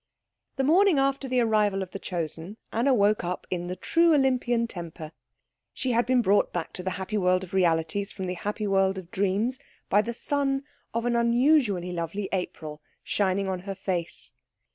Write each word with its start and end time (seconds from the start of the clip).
The 0.55 0.63
morning 0.63 0.97
after 0.97 1.27
the 1.27 1.41
arrival 1.41 1.83
of 1.83 1.91
the 1.91 1.99
Chosen, 1.99 2.57
Anna 2.73 2.91
woke 2.91 3.23
up 3.23 3.45
in 3.51 3.67
the 3.67 3.75
true 3.75 4.15
Olympian 4.15 4.65
temper. 4.65 5.11
She 5.75 5.91
had 5.91 6.07
been 6.07 6.23
brought 6.23 6.51
back 6.51 6.73
to 6.73 6.81
the 6.81 6.89
happy 6.97 7.19
world 7.19 7.43
of 7.43 7.53
realities 7.53 8.11
from 8.11 8.25
the 8.25 8.33
happy 8.33 8.65
world 8.65 8.97
of 8.97 9.11
dreams 9.11 9.59
by 9.89 10.01
the 10.01 10.13
sun 10.15 10.63
of 10.91 11.05
an 11.05 11.15
unusually 11.15 11.91
lovely 11.91 12.27
April 12.31 12.81
shining 13.03 13.47
on 13.47 13.59
her 13.59 13.75
face. 13.75 14.31